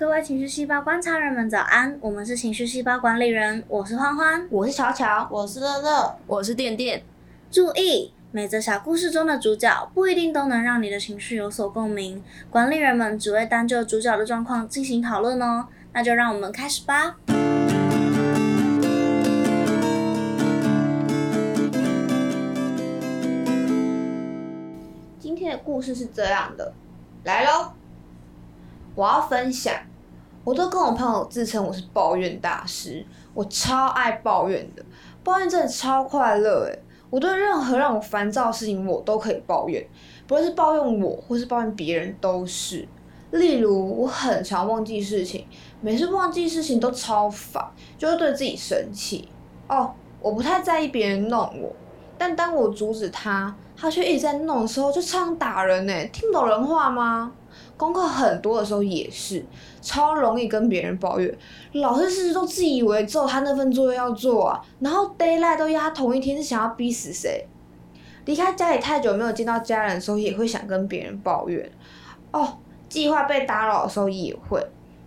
[0.00, 1.98] 各位情绪细胞观察人们，早安！
[2.00, 7.02] 我们是情绪细胞管理人，我是欢欢，我是巧巧，我是乐乐，我是电电。
[7.50, 15.66] 注意，每则小故事中的主角不一定都能让你的情绪有所共鸣，管理人们只会单就主角的状况进行讨论哦。
[15.92, 17.16] 那就让我们开始吧。
[25.18, 26.72] 今天的故事是这样的，
[27.24, 27.72] 来喽！
[28.96, 29.72] 我要分享，
[30.50, 34.84] 我都跟我朋友自称我是抱怨大师，我超爱抱怨的，
[35.22, 36.76] 抱怨真的超快乐诶。
[37.08, 39.86] 我对任何让我烦躁的事情，我都可以抱怨，
[40.26, 42.88] 不论是抱怨我或是抱怨别人都是。
[43.30, 45.46] 例如，我很常忘记事情，
[45.80, 47.64] 每次忘记事情都超烦，
[47.96, 49.28] 就会对自己生气。
[49.68, 51.72] 哦，我不太在意别人弄我，
[52.18, 55.92] 但当我阻止他，他却一直在弄的时候，就常打人呢。
[56.06, 57.30] 听不懂人话吗？
[57.80, 59.42] 功课很多的时候也是，
[59.80, 61.34] 超容易跟别人抱怨，
[61.72, 64.60] 老师是不是都自以为只有他那份作业要做啊？
[64.80, 67.46] 然后 d a y l i g h t 都压同一天，是想要逼死谁？
[68.26, 71.72] 离开家里太久没有见到家人的时候，也会想跟别人抱怨。
[72.32, 72.58] 哦。
[72.90, 74.60] 计划被打扰的时候也会，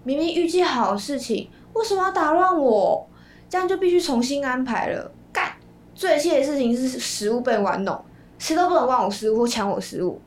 [0.06, 3.06] 明明预计好的事情，为什么要打乱我？
[3.50, 5.12] 这样就必须重新安排了。
[5.34, 5.52] 干，
[5.94, 8.02] 最气的事情是食物被玩弄，
[8.40, 10.18] 谁都不能玩我食物或抢我食物。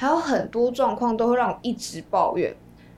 [0.00, 2.56] 还有很多状况都会让我一直抱怨，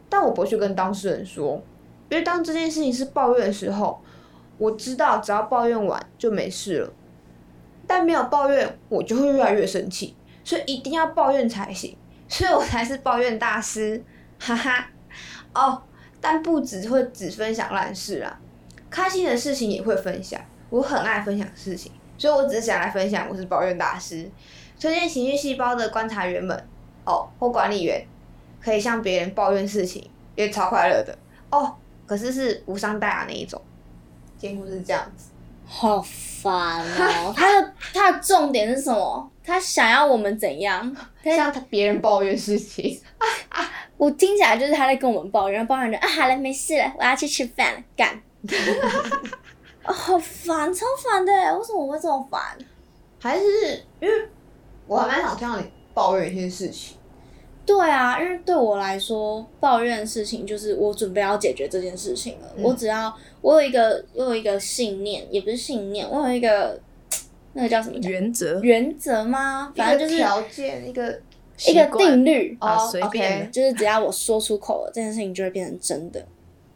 [0.08, 1.60] 但我不去跟当事人说，
[2.08, 4.00] 因为当这件事情是抱怨的时候，
[4.56, 6.92] 我知道只要抱怨完就没事了。
[7.88, 11.96] 但没有抱怨，我就会越来越生气，所以一定要抱怨才行。
[12.28, 14.00] 所以我才是抱怨大师，
[14.38, 14.86] 哈哈。
[15.52, 15.82] 哦，
[16.20, 18.38] 但不只会只分享烂事啊，
[18.88, 20.40] 开心的事情也会分享。
[20.70, 24.30] 我很爱分享事情，所以我只是想来分享我是抱怨大师。
[24.80, 26.68] 推荐情绪细胞的观察员们，
[27.04, 28.06] 哦，或管理员，
[28.60, 31.16] 可以向别人抱怨事情，也超快乐的
[31.50, 31.74] 哦。
[32.06, 33.60] 可是是无伤大雅那一种。
[34.36, 35.30] 几乎是这样子。
[35.64, 37.32] 好烦哦！
[37.36, 39.30] 他的他的重点是什么？
[39.44, 40.96] 他想要我们怎样？
[41.24, 43.00] 向他别人抱怨事情。
[43.96, 48.20] 我听起来就是他在跟我们抱怨，抱怨着啊，好了，没事了，我要去吃饭了，干。
[49.84, 51.32] 哦，好烦，超烦的！
[51.56, 52.40] 为什么我会这么烦？
[53.20, 54.28] 还是因为
[54.86, 56.96] 我还蛮想听到你抱怨一些事情。
[57.64, 62.48] 对啊，因为对我来说，抱怨的事情就是我准备要解决这件事情了。
[62.58, 66.80] 我只要我有一个，我有一个信念，也不是信念，我有一个
[67.54, 68.60] 那个叫什么原则？
[68.62, 69.72] 原则吗？
[69.76, 71.20] 反正就是条件，一个
[71.68, 76.26] 一个定律啊，随便，就是只要我说出口了，这件事情就会变成真的。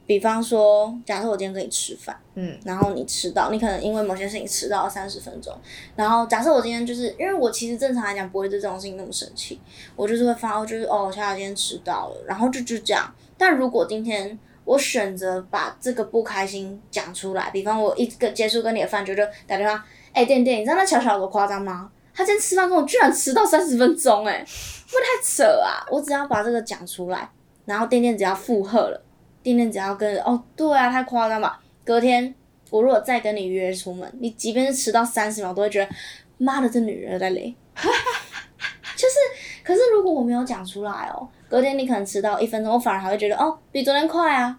[0.06, 5.52] 比方说，假设我今天跟你吃饭，嗯，然后你迟到，你可能因为某些事情迟到了三十分钟。
[5.96, 9.60] 然后假设我今天就是因为我其实正常来讲不会对这种事情那么生气，
[9.96, 13.12] 我就是会发，就是哦，小小今天迟到了，然后就就这样。
[13.36, 21.90] 但如果今天我选择把这个不开心讲出来，比方我一个结束跟你的饭局就打电话，哎，店店，你知道那巧巧多夸张吗？
[22.14, 24.42] 他今天吃饭跟我居然迟到三十分钟，哎，
[24.88, 25.84] 不太扯啊！
[25.90, 27.28] 我只要把这个讲出来，
[27.66, 29.02] 然后店店只要附和了。
[29.46, 31.60] 今天只要跟哦，对啊，太夸张吧。
[31.84, 32.34] 隔天
[32.68, 35.88] 我如果再跟你约出门，你即便是迟到三十秒，都会觉得
[36.36, 37.54] 妈的，这女人在累。
[37.78, 39.14] 就是，
[39.62, 44.58] 可是如果我没有讲出来哦，隔天你可能迟到一分钟，我反而还会觉得哦，比昨天快啊。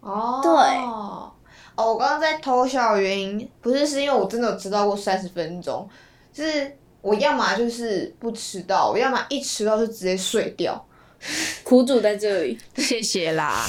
[0.00, 0.40] 哦。
[0.42, 0.52] 对。
[0.52, 1.32] 哦，
[1.76, 5.88] 我刚刚在偷笑的原因，不是是因为我真的有迟到过三十分钟，
[6.34, 10.86] 就是我要么就是不迟到，我要么一迟到就直接睡掉。
[11.64, 13.64] 苦主在这里，谢谢啦。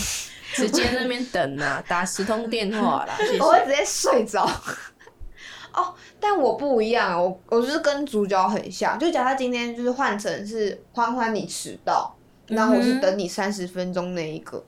[0.53, 3.13] 直接那边等啊， 打十通电话啦。
[3.39, 4.49] 我会直接睡着。
[5.71, 8.97] 哦，但我不一样，我我就是跟主角很像。
[8.97, 12.13] 就假设今天就是换成是欢欢你迟到，
[12.47, 14.63] 那我是等你三十分钟那一个，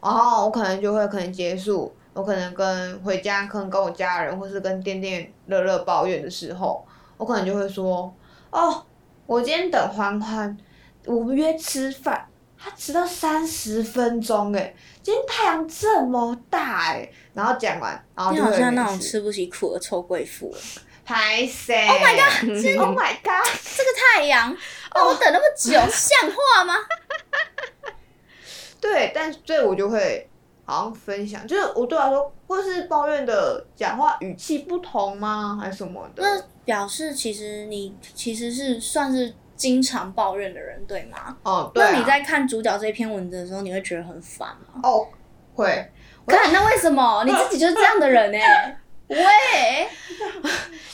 [0.00, 6.86] 然后我可能就会可能结束，我可能跟回家，可能跟我家人，或是跟店店乐乐抱怨的时候，
[7.16, 8.14] 我可能就会说，
[8.50, 8.84] 哦，
[9.26, 10.56] 我今天等欢欢，
[11.06, 12.24] 我们约吃饭。
[12.58, 20.54] 他迟到三十分钟哎，今天太阳这么大哎，然后讲完，然后你好像那种吃不起苦的臭贵妇。
[21.04, 23.46] 拍谁？Oh my god！Oh my god！
[23.76, 24.52] 这个太阳，
[24.92, 26.74] 哦，我等那么久， 像话吗？
[28.80, 30.28] 对，但所以我就会
[30.64, 36.24] 好像分享，就是我对他说，或是抱怨的讲话语气不同吗，还是什么的？
[36.24, 39.32] 那表示其实你其实是算是。
[39.56, 41.36] 经常抱怨的人，对吗？
[41.42, 41.82] 哦，对。
[41.82, 44.80] 那你在看主角这篇文字的时候，你会觉得很烦吗？
[44.82, 45.08] 哦，
[45.54, 45.90] 会。
[46.26, 48.38] 看，那为什么 你自己就是这样的人呢？
[49.08, 49.88] 喂，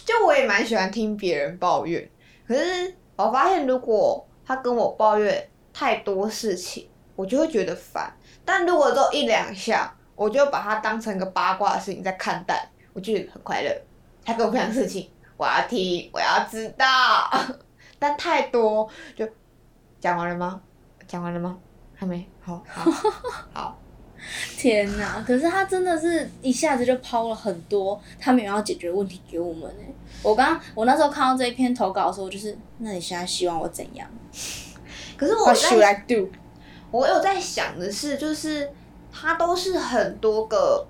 [0.04, 2.06] 就我也蛮喜欢听别人抱怨，
[2.46, 6.86] 可是我发现，如果他跟我抱怨太多事情，
[7.16, 8.14] 我就会觉得烦。
[8.44, 13.74] 但如果只有一两下，我就把它当成一个八卦的事情在看待，我觉得很快乐。
[14.24, 17.30] 他跟我分享事情，我要听，我要知道。
[18.02, 19.24] 但太多就
[20.00, 20.60] 讲完了吗？
[21.06, 21.56] 讲完了吗？
[21.94, 22.28] 还没。
[22.40, 22.90] 好，好，
[23.54, 23.78] 好。
[24.56, 25.22] 天哪！
[25.24, 29.86] 可是他真的是一下子就抛了很多他们要解决问题给我们哎。
[30.22, 34.08] 我刚我那时候看到这一篇投稿的时候，就是那你现在希望我怎样？
[35.16, 36.02] 可是我在，
[36.90, 38.68] 我有在想的是，就是
[39.12, 40.84] 他都是很多个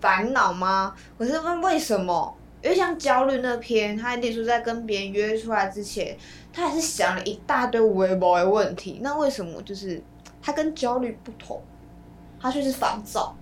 [0.00, 0.94] 烦恼吗？
[1.18, 2.36] 可是问为什么？
[2.64, 6.16] 因为像焦虑那篇，他例如在跟别人约出来之前，
[6.50, 9.00] 他还是想了一大堆微博的问题。
[9.02, 10.02] 那为什么就是
[10.40, 11.60] 他跟焦虑不同？
[12.40, 13.36] 他却是烦躁，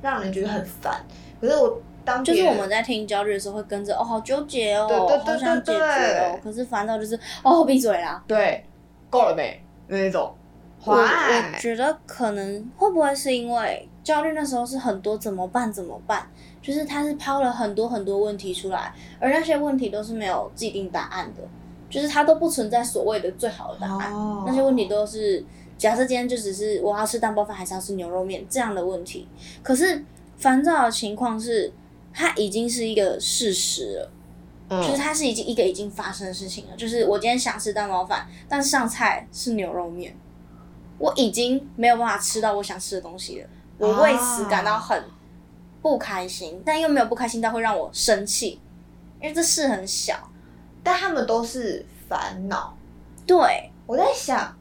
[0.00, 1.04] 让人觉得很烦。
[1.38, 4.88] 可是我当就是我们在听焦虑的时候，会跟着哦，好纠结哦，
[5.22, 6.40] 好想解决哦。
[6.42, 8.24] 可是烦躁就是哦，闭嘴啦。
[8.26, 8.64] 对，
[9.10, 9.62] 够了没？
[9.88, 10.34] 那种。
[10.84, 16.26] 我我觉得可能会不会是因为焦虑那时候是很多怎么办怎么办？
[16.60, 21.42] 就是他是抛了很多很多问题出来，而那些问题都是没有既定答案的，
[21.90, 24.12] 就是它都不存在所谓的最好的答案。
[24.46, 25.44] 那些问题都是
[25.76, 29.28] 假设今天就只是我要吃蛋包饭还是要吃牛肉面这样的问题。
[29.62, 30.02] 可是
[30.36, 31.72] 烦躁的情况是，
[32.12, 33.96] 它已经是一个事实
[34.68, 36.76] 了，就是它是已经一个已经发生的事情了。
[36.76, 40.16] 就是我今天想吃蛋包饭，但上菜是牛肉面，
[40.98, 43.48] 我已经没有办法吃到我想吃的东西了，
[43.78, 45.02] 我为此感到很。
[45.82, 48.58] 不开心，但又没有不开心到会让我生气，
[49.20, 50.16] 因为这事很小，
[50.82, 52.74] 但他们都是烦恼。
[53.26, 54.56] 对，我在想，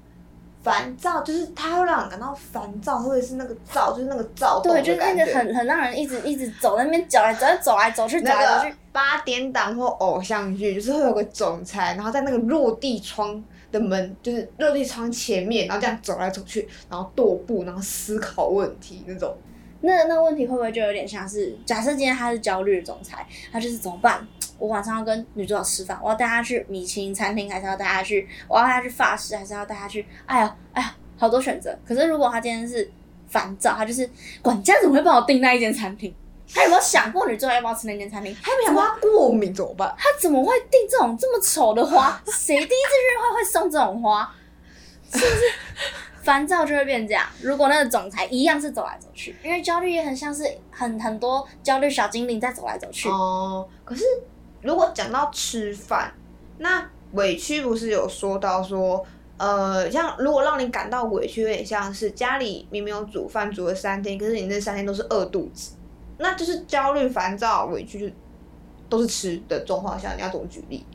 [0.62, 8.76] 烦躁就是它会让人感到烦躁，或者是那个躁，就是那个躁动对，就是那个很很让人一直一直走那边走来走来走来走去走来走去。
[8.92, 13.42] 八点档或偶像剧就是会有个总裁，然后在那个落地窗
[13.74, 19.36] 的门，就是落地窗前面，然后这样走来走去，然后踱步，然后思考问题那种。
[19.82, 24.26] 那那问题会不会就有点像是，假设今天他是焦虑的总裁，他就是怎么办？
[24.58, 28.26] 我晚上要跟女主角吃饭，我要带她去米其林餐厅，还是要带她去？
[28.48, 30.06] 我要带她去法式，还是要带她去？
[30.26, 31.78] 哎呀，哎呀，好多选择。
[31.86, 32.90] 可是如果他今天是
[33.28, 34.10] 烦躁，他就是
[34.42, 36.14] 管家怎么会帮我订那一间餐厅？
[36.54, 38.36] 他有没有想过你最后要不要吃那间餐厅？
[38.44, 39.94] 他有没有想过他过敏怎么办？
[39.98, 42.22] 他怎么会订这种这么丑的花？
[42.28, 44.32] 谁第一次约会会送这种花？
[45.12, 45.42] 是不是？
[46.24, 47.28] 烦躁就会变这样。
[47.42, 53.10] 如果那个总裁一样是走来走去，因为焦虑也很像是很很多焦虑小精灵在走来走去。
[53.10, 54.06] 哦，可是
[54.62, 56.14] 如果讲到吃饭，
[56.60, 59.06] 那委屈不是有说到说，
[59.38, 65.74] 呃，像如果让你感到委屈，有点像是家里明明有煮饭煮了三天，可是你那三天都是饿肚子，
[66.24, 68.16] 那就是焦虑、烦躁、委屈，就
[68.88, 70.86] 都是吃的状况下，你要怎么举例？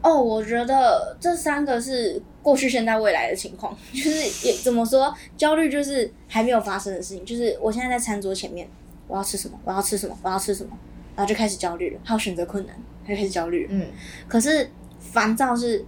[0.00, 8.66] 哦，我觉得这三个是过去、现在、未来的情况， 就是也怎么说，焦虑就是还没有发生的事情，就是我现在在餐桌前面，
[9.06, 10.70] 我要吃什么，我要吃什么，我要吃什么，
[11.14, 12.74] 然后就开始焦虑了，还有选择困难，
[13.06, 13.66] 就开始焦虑。
[13.70, 13.86] 嗯，
[14.26, 15.84] 可是烦躁是，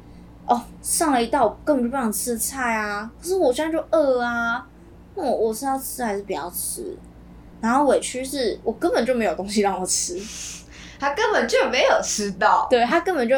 [0.47, 4.69] 哦，上了一道根本就不想吃菜啊，可是我现在就饿啊，
[5.15, 6.97] 那我我是要吃还是不要吃？
[7.65, 10.21] 然后委屈是我根本就没有东西让我吃。
[11.01, 13.37] 他根本就没有吃到，对他根本就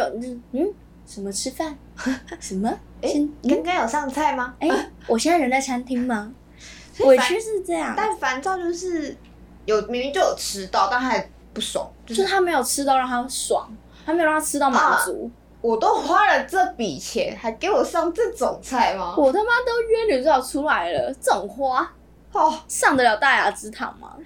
[0.53, 0.73] 嗯，
[1.07, 1.77] 什么吃饭？
[2.41, 2.69] 什么？
[3.01, 3.11] 哎，
[3.49, 4.55] 刚刚有上菜吗？
[4.59, 4.69] 哎，
[5.07, 6.33] 我现在人在餐厅吗？
[7.01, 9.17] 委屈是这样，但烦躁就是
[9.65, 13.69] 有明明就有吃到，但他还不爽，就是他没有吃到让他爽，
[14.05, 15.31] 他没有让他吃到满足。
[15.63, 19.15] 我都花了这笔钱，还给我上这种菜吗？
[19.17, 21.91] 我他妈都约女主角出来了，这种花
[22.37, 24.17] 哦，上得了大雅之堂吗？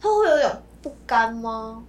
[0.00, 1.82] 他会有点不甘吗？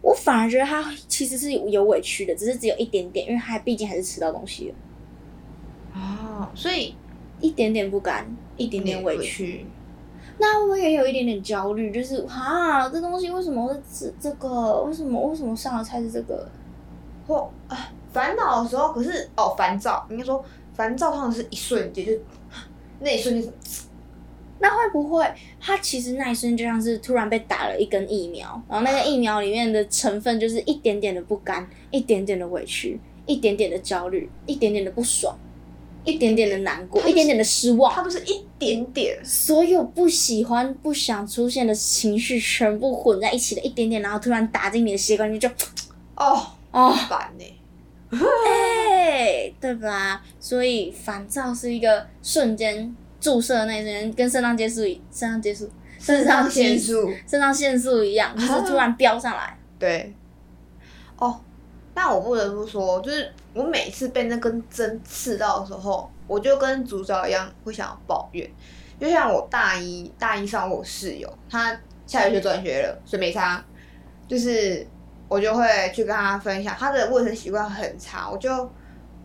[0.00, 4.74] 我反而觉得他其实是有委屈的，只是只有一点点，因为他毕竟还是吃到东西了。
[5.94, 6.94] 哦，所以
[7.40, 8.24] 一点点不甘，
[8.56, 9.66] 一点点委屈。
[10.38, 13.82] 那我也有一点点焦虑，就是哈，这东西为什么是
[14.20, 14.82] 这这个？
[14.82, 16.48] 为什么为什么上的菜是这个？
[17.26, 17.76] 或啊，
[18.12, 22.12] 烦恼的时候，可是哦，烦躁应该说烦躁，通常是一瞬间，就
[23.00, 23.52] 那一瞬间。
[24.58, 25.26] 那会不会，
[25.60, 35.38] 他其实那一瞬间就像是突然被打了一根疫苗，然后那个疫苗里面的成分就是一点点的不甘，一点点的委屈，一点点的焦虑，一点点的不爽，
[36.04, 37.92] 一点点的难过，一点点的失望。
[37.92, 45.46] 他不是一点点，所有不喜欢、不想出现的情绪全部混在一起的一点点，然后突然打进你的血管，你就
[46.14, 47.44] 哦哦烦呢，
[48.48, 50.24] 哎，对吧？
[50.40, 52.96] 所以烦躁是一个瞬间。
[53.26, 55.68] 注射那些跟肾上腺素、肾上腺素、
[55.98, 59.58] 肾上腺素、肾上腺素一样，就是突然飙上来。
[59.80, 60.14] 对。
[61.16, 61.40] 哦，
[61.92, 68.48] 但我不得不说，就是我每次被那根针刺到的时候，我就跟主角一样会想要抱怨，
[69.00, 73.60] 就像我大一大一上我室友，他下学期转学了，所以没差。
[74.28, 74.86] 就是
[75.26, 78.70] 我就会去跟他分享，他的卫生习惯很差，我就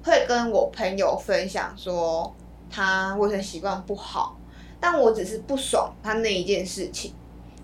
[0.04, 2.36] 会跟我朋友分享说
[2.72, 4.38] 他卫生习惯不好，
[4.80, 7.14] 但我只是不爽他那一件事情。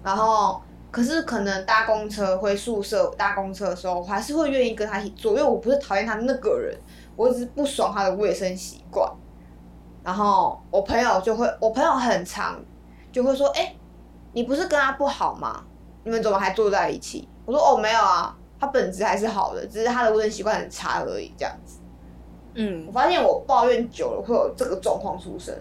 [0.03, 0.61] 然后，
[0.91, 6.77] 可是可能搭公车回宿舍搭公车的时候，我还是会愿意跟他一起坐，因为我不是讨厌他那个人，
[7.15, 9.11] 我只是不爽他的卫生习惯。
[10.03, 12.57] 然后我朋友就会，我朋友很常
[13.11, 13.75] 就会说：“哎，
[14.31, 15.63] 你不是跟他不好吗？
[16.03, 21.79] 你们怎么还坐在一起？”我说：“哦，没有啊，他本质还是好的，只是他的卫生习惯很差而已。”这样子。
[22.59, 25.55] 嗯，我发现我抱怨久了会有这个状况出生。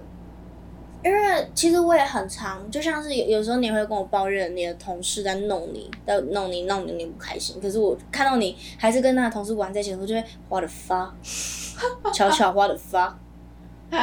[1.04, 7.60] 因为其实我也很常，就像是有有时候你会跟我抱怨你的同事在弄你，在弄你弄你你不开心。
[7.60, 13.12] 可是我看到你还是跟那个同事玩在一起的时候，就会 what the fuck，悄悄 what the fuck。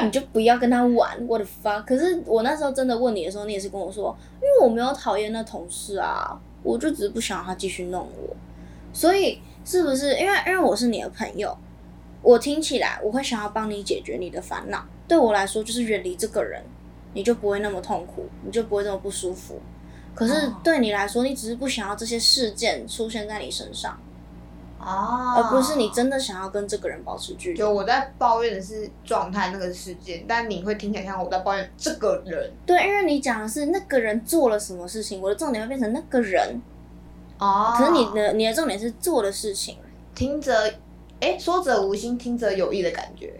[0.05, 1.81] 你就不要跟他玩，我的发。
[1.81, 8.33] 可是我那时候真的问你的时候，你也是跟我说，因为我没有讨厌那同事啊，我就只是不想让他继续弄我。
[8.93, 11.53] 所以是不是因为因为我是你的朋友，
[12.23, 14.83] 我听起来我会想要帮你解决你的烦恼。
[15.07, 16.63] 对我来说，就是远离这个人，
[17.13, 19.59] 你就不会那么痛苦，你就不会那么不舒服。
[20.15, 23.99] 可是对你来说，你只是不想要这些事件出现在你身上。
[24.79, 27.57] 哦，而不是你真的想要跟这个人保持距离。
[27.57, 32.51] 就我在抱怨的是状态那个事件，但你会听起来像我在抱怨这个人。
[32.65, 36.61] 对，因为你讲的是那个人做了什么事情，我的重点会变成那个人。
[37.39, 37.73] 哦。
[37.77, 39.77] 可是你的你的重点是做的事情。
[40.13, 40.73] 听着，
[41.19, 43.33] 哎，说者无心，听者有意的感觉。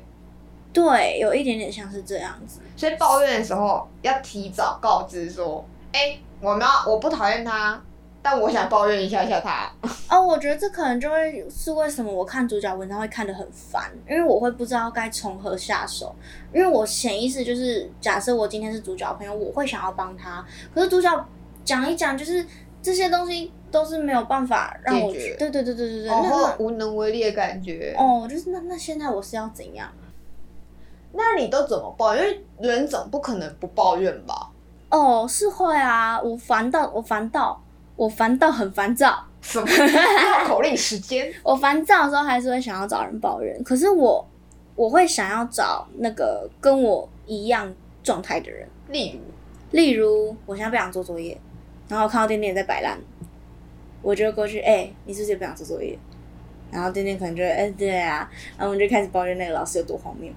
[0.72, 2.60] 对，有一点点像是这样子。
[2.76, 7.82] 所以抱怨的时候要提早告知说，哎，我们要我不讨厌他。
[8.26, 9.70] 但我想抱怨一下一下他
[10.10, 16.16] 哦，我觉得这可能就会是为什么我看主角文章会看得很烦，因为我会不知道该从何下手，
[16.54, 20.42] 因为我潜意识就是假设我今天是主角朋友，我会想要帮他，
[20.74, 21.28] 可是主角
[21.66, 22.48] 讲一讲，就是
[22.84, 29.90] 这些东西都是没有办法让我对对对对对对，然后无能为力的感觉哦，就是那那现在我是要怎样？
[31.14, 32.24] 那你都怎么抱怨？
[32.60, 34.52] 因为人总不可能不抱怨吧？
[34.90, 37.60] 哦，是会啊，我烦到我烦到。
[37.96, 39.68] 我烦到很烦躁，什么
[40.48, 41.32] 口令时间？
[41.44, 44.28] 我烦躁的时候还是会想要找人抱怨，可是我
[44.76, 47.72] 我会想要找那个跟我一样
[48.02, 49.22] 状态的人，例如，
[49.78, 51.40] 例如我现在不想做作业，
[51.94, 52.98] 然后看到店店在摆烂，
[54.02, 55.96] 我就过去，哎，你是不是也不想做作业？
[56.72, 60.32] 然后店店可能就会，哎，对啊，然后我们就开始抱怨那个老师有多荒谬。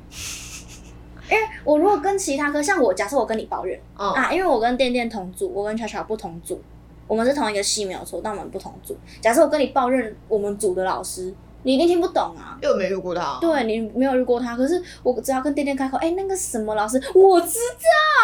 [1.30, 6.62] 因为我如果跟其他科，像我假设我跟你抱怨，啊，因为我跟店店同组，我跟巧巧不同组。
[7.08, 8.94] 我们是同一个系没有错，但我们不同组。
[9.20, 11.32] 假设我跟你抱怨我们组的老师，
[11.62, 12.58] 你一定听不懂啊。
[12.60, 13.38] 又没遇过他。
[13.40, 17.58] 对你没有遇过他，可是我只要跟店店开口，哎，那个什么老师，我知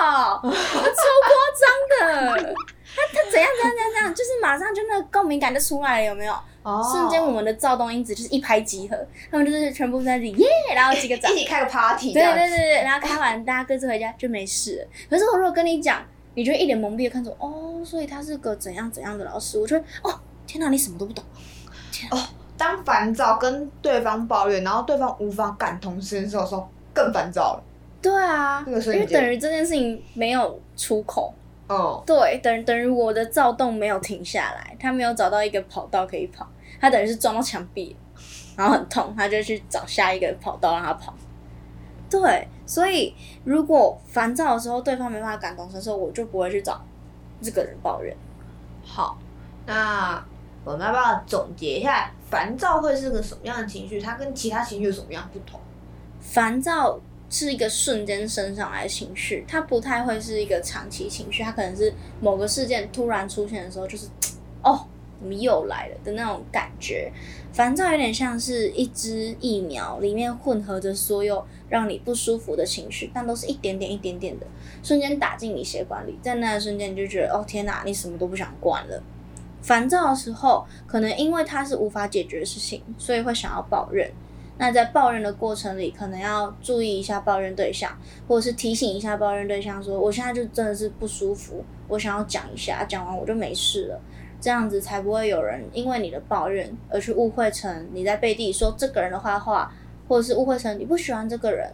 [0.01, 2.55] 道，他 超夸张的，
[3.41, 6.35] 他他怎样怎样怎样，就是马上就那个共鸣感就出来了，有没有？
[6.63, 6.83] 哦。
[6.93, 8.97] 瞬间我们的躁动因子就是一拍即合，
[9.31, 12.13] 他们就是全部在这里耶，然后几个 一起开个 party。
[12.13, 14.87] 对对对对，然后开完大家各自回家就没事。
[15.09, 16.03] 可是我如果跟你讲。
[16.35, 19.59] 你就一脸懵逼的看着，哦，所以他是个怎样怎样的老师？
[19.59, 21.23] 我觉得，哦，天哪，你什么都不懂。
[22.11, 22.19] 哦，
[22.57, 27.63] 当烦躁跟对方抱怨，然后对方无法感同身受的时候，更烦躁了。
[28.01, 31.35] 对啊，因为等于这件事情没有出口。
[31.73, 32.03] 哦。
[32.07, 36.47] 对，等等于我的躁动没有停下来，他没有找到一个跑道可以跑，
[36.81, 37.97] 他等于是撞到墙壁，
[38.57, 41.15] 然后很痛，他就去找下一个跑道让他跑。
[42.11, 43.15] 对，所以
[43.45, 46.79] 如果烦躁的时候，对方没办法感同身受，我就不会去找
[47.41, 48.15] 这个人抱怨。
[48.85, 49.17] 好，
[49.65, 50.23] 那
[50.65, 54.01] 我们要不要总结一下，烦躁会是个什么样的情绪？
[54.01, 55.59] 它跟其他情绪有什么样不同？
[56.21, 57.01] 烦躁
[57.33, 64.07] 是一个瞬间升上来的情绪，它不太会是一个长期情绪，它可能是某个事件突然出现的时候，就是
[64.63, 64.87] 哦。
[65.23, 67.13] 怎么又来了的那种感觉？
[67.53, 74.47] 烦躁有点像是一支疫苗，里面混合着所有让你不舒服的情绪，但都是一点点、一点点的，
[74.83, 79.01] 瞬间打进你血管里，在那一瞬间你就觉得，哦天哪，你什么都不想管了。
[79.63, 84.13] 烦躁的时候，可能因为它是无法解决的事情，所以会想要抱怨。
[84.63, 87.91] 那在抱怨的过程里，可能要注意一下抱怨对象，
[88.29, 94.01] 或者是提醒一下抱怨对象，说我现在就真的是不舒服，我想要讲一下，讲完我就没事了。
[94.41, 99.75] 这样子才不会有人因为你的抱怨而去误会成你在背地说这个人的坏话，
[100.07, 101.69] 或者是误会成你不喜欢这个人，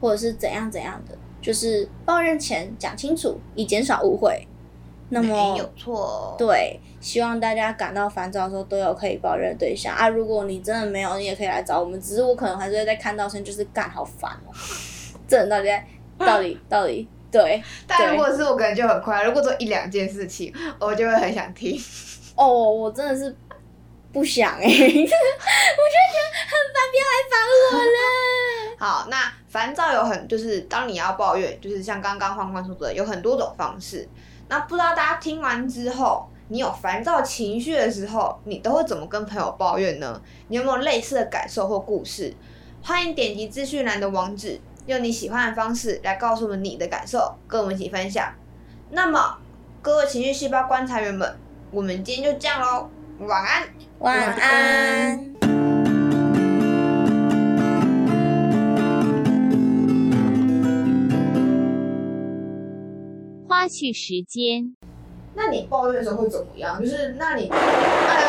[0.00, 1.14] 或者是怎样怎样的。
[1.42, 4.46] 就是抱怨前讲清楚，以减少误会。
[5.10, 6.34] 那么有错。
[6.38, 10.08] 对，希望大家感到烦躁的时候都有可以抱怨的对象啊。
[10.08, 12.00] 如果你真的没有，你也可以来找我们。
[12.00, 14.52] 只是我可能还是会在看到声就是干好烦哦。
[15.28, 15.86] 这人到底在
[16.18, 19.22] 到底到底对，但如果是我，可能就很快。
[19.22, 21.80] 如果做一两件事情，我就会很想听。
[22.34, 23.36] 哦，我真的是
[24.12, 27.88] 不想哎， 我就觉得很烦，不要来烦我了。
[28.78, 34.08] 好，那烦躁有很，就是当你要抱怨，就是像刚刚欢欢说的，有很多种方式。
[34.50, 40.20] 那不知道大家听完之后，你有烦躁情绪的时候，你都会怎么跟朋友抱怨呢？
[40.48, 42.34] 你有没有类似的感受或故事？
[42.82, 44.60] 欢迎点击资讯栏的网址。
[44.86, 48.32] 用你喜欢的方式来告诉我们你的感受，跟我们一起分享。
[48.90, 49.38] 那么，
[49.80, 51.38] 各位情绪细胞观察员们，
[51.70, 52.90] 我们今天就这样喽，
[53.20, 53.68] 晚安，
[54.00, 55.29] 晚安。
[63.60, 64.74] 花絮时间。
[65.34, 66.82] 那你抱怨的时候会怎么样？
[66.82, 68.28] 就是，那你，哎呦，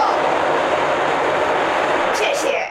[2.14, 2.70] 谢谢。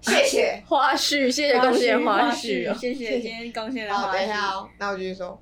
[0.00, 4.06] 谢谢花絮，谢谢贡献花絮，谢谢今天贡献的花絮。
[4.06, 5.40] 好，等一下哦，那我继续说。